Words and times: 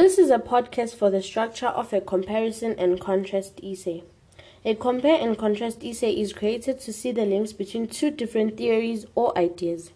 This 0.00 0.16
is 0.16 0.30
a 0.30 0.38
podcast 0.38 0.94
for 0.94 1.10
the 1.10 1.22
structure 1.22 1.66
of 1.66 1.92
a 1.92 2.00
comparison 2.00 2.74
and 2.78 2.98
contrast 2.98 3.60
essay. 3.62 4.02
A 4.64 4.74
compare 4.74 5.20
and 5.20 5.36
contrast 5.36 5.84
essay 5.84 6.12
is 6.12 6.32
created 6.32 6.80
to 6.80 6.92
see 6.94 7.12
the 7.12 7.26
links 7.26 7.52
between 7.52 7.86
two 7.86 8.10
different 8.10 8.56
theories 8.56 9.04
or 9.14 9.36
ideas. 9.36 9.90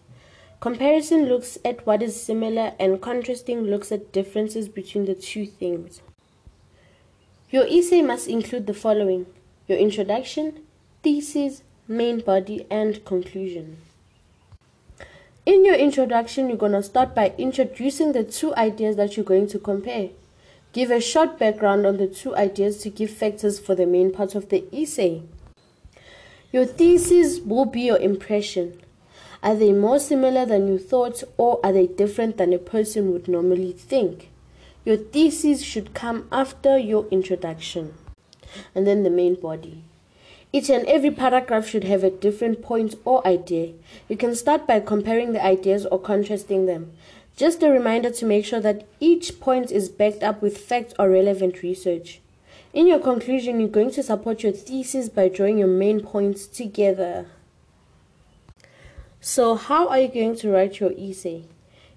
Comparison 0.59 1.25
looks 1.25 1.57
at 1.65 1.87
what 1.87 2.03
is 2.03 2.21
similar, 2.21 2.73
and 2.79 3.01
contrasting 3.01 3.61
looks 3.63 3.91
at 3.91 4.11
differences 4.11 4.69
between 4.69 5.05
the 5.05 5.15
two 5.15 5.47
things. 5.47 6.03
Your 7.49 7.65
essay 7.65 8.03
must 8.03 8.27
include 8.27 8.67
the 8.67 8.75
following 8.75 9.25
your 9.67 9.79
introduction, 9.79 10.67
thesis, 11.01 11.63
main 11.87 12.19
body, 12.19 12.67
and 12.69 13.03
conclusion. 13.05 13.77
In 15.45 15.63
your 15.63 15.75
introduction, 15.75 16.47
you're 16.47 16.57
going 16.57 16.71
to 16.71 16.81
start 16.81 17.13
by 17.13 17.31
introducing 17.37 18.13
the 18.13 18.23
two 18.23 18.55
ideas 18.55 18.95
that 18.95 19.15
you're 19.15 19.23
going 19.23 19.45
to 19.49 19.59
compare. 19.59 20.09
Give 20.73 20.89
a 20.89 20.99
short 20.99 21.37
background 21.37 21.85
on 21.85 21.97
the 21.97 22.07
two 22.07 22.35
ideas 22.35 22.79
to 22.79 22.89
give 22.89 23.11
factors 23.11 23.59
for 23.59 23.75
the 23.75 23.85
main 23.85 24.11
part 24.11 24.33
of 24.33 24.49
the 24.49 24.65
essay. 24.73 25.21
Your 26.51 26.65
thesis 26.65 27.39
will 27.41 27.65
be 27.65 27.81
your 27.81 27.99
impression. 27.99 28.81
Are 29.43 29.53
they 29.55 29.71
more 29.71 29.99
similar 29.99 30.47
than 30.47 30.67
you 30.67 30.79
thought, 30.79 31.23
or 31.37 31.59
are 31.63 31.71
they 31.71 31.85
different 31.85 32.37
than 32.37 32.51
a 32.51 32.57
person 32.57 33.11
would 33.13 33.27
normally 33.27 33.71
think? 33.71 34.31
Your 34.83 34.97
thesis 34.97 35.61
should 35.61 35.93
come 35.93 36.27
after 36.31 36.75
your 36.75 37.07
introduction. 37.09 37.93
And 38.73 38.87
then 38.87 39.03
the 39.03 39.11
main 39.11 39.35
body. 39.35 39.83
Each 40.55 40.69
and 40.69 40.85
every 40.85 41.11
paragraph 41.11 41.67
should 41.67 41.83
have 41.83 42.01
a 42.01 42.09
different 42.09 42.61
point 42.61 42.95
or 43.03 43.27
idea. 43.27 43.73
You 44.07 44.15
can 44.15 44.33
start 44.35 44.65
by 44.65 44.79
comparing 44.79 45.33
the 45.33 45.43
ideas 45.43 45.85
or 45.85 45.99
contrasting 45.99 46.65
them. 46.65 46.93
Just 47.35 47.61
a 47.61 47.69
reminder 47.69 48.09
to 48.11 48.25
make 48.25 48.45
sure 48.45 48.61
that 48.61 48.87
each 49.01 49.41
point 49.41 49.69
is 49.69 49.89
backed 49.89 50.23
up 50.23 50.41
with 50.41 50.57
facts 50.57 50.93
or 50.97 51.09
relevant 51.09 51.61
research. 51.61 52.21
In 52.71 52.87
your 52.87 52.99
conclusion, 52.99 53.59
you're 53.59 53.67
going 53.67 53.91
to 53.91 54.01
support 54.01 54.43
your 54.43 54.53
thesis 54.53 55.09
by 55.09 55.27
drawing 55.27 55.57
your 55.57 55.67
main 55.67 55.99
points 55.99 56.47
together. 56.47 57.25
So, 59.19 59.55
how 59.55 59.89
are 59.89 59.99
you 59.99 60.07
going 60.07 60.37
to 60.37 60.51
write 60.51 60.79
your 60.79 60.93
essay? 60.97 61.43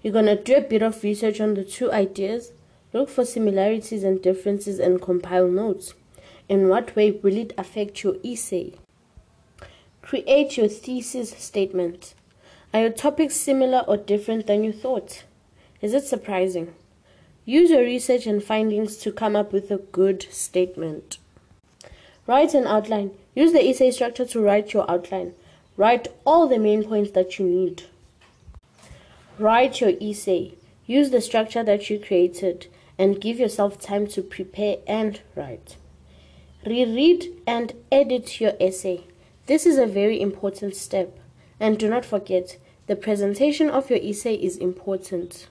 You're 0.01 0.11
going 0.11 0.25
to 0.25 0.35
do 0.35 0.57
a 0.57 0.69
bit 0.73 0.81
of 0.81 1.01
research 1.01 1.39
on 1.39 1.53
the 1.53 1.63
two 1.63 1.93
ideas, 1.93 2.51
look 2.91 3.07
for 3.07 3.23
similarities 3.23 4.03
and 4.03 4.21
differences, 4.21 4.79
and 4.79 5.01
compile 5.01 5.47
notes. 5.47 5.93
In 6.49 6.67
what 6.67 6.95
way 6.95 7.11
will 7.11 7.37
it 7.37 7.53
affect 7.59 8.03
your 8.03 8.15
essay? 8.25 8.73
Create 10.01 10.57
your 10.57 10.67
thesis 10.67 11.29
statement. 11.29 12.15
Are 12.73 12.81
your 12.81 12.89
topics 12.89 13.35
similar 13.35 13.85
or 13.87 13.97
different 13.97 14.47
than 14.47 14.63
you 14.63 14.73
thought? 14.73 15.25
Is 15.79 15.93
it 15.93 16.05
surprising? 16.05 16.73
Use 17.45 17.69
your 17.69 17.81
research 17.81 18.25
and 18.25 18.43
findings 18.43 18.97
to 18.97 19.11
come 19.11 19.35
up 19.35 19.53
with 19.53 19.69
a 19.69 19.77
good 19.77 20.23
statement. 20.31 21.19
Write 22.25 22.55
an 22.55 22.65
outline. 22.65 23.11
Use 23.35 23.53
the 23.53 23.69
essay 23.69 23.91
structure 23.91 24.25
to 24.25 24.41
write 24.41 24.73
your 24.73 24.89
outline. 24.89 25.35
Write 25.77 26.07
all 26.25 26.47
the 26.47 26.59
main 26.59 26.83
points 26.83 27.11
that 27.11 27.37
you 27.37 27.45
need. 27.45 27.83
Write 29.37 29.81
your 29.81 29.93
essay. 30.01 30.55
Use 30.87 31.11
the 31.11 31.21
structure 31.21 31.63
that 31.63 31.91
you 31.91 31.99
created 31.99 32.65
and 32.97 33.21
give 33.21 33.39
yourself 33.39 33.79
time 33.79 34.07
to 34.07 34.23
prepare 34.23 34.77
and 34.87 35.21
write. 35.35 35.77
Reread 36.65 37.41
and 37.45 37.73
edit 37.91 38.39
your 38.41 38.53
essay. 38.59 39.05
This 39.45 39.65
is 39.65 39.77
a 39.77 39.85
very 39.85 40.21
important 40.21 40.75
step. 40.75 41.19
And 41.59 41.77
do 41.77 41.89
not 41.89 42.05
forget, 42.05 42.57
the 42.87 42.95
presentation 42.95 43.69
of 43.69 43.89
your 43.89 43.99
essay 43.99 44.35
is 44.35 44.57
important. 44.57 45.49